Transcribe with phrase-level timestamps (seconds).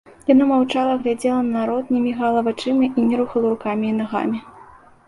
[0.29, 4.39] Яна маўчала, глядзела на народ, не мігала вачыма і не рухала рукамі і нагамі.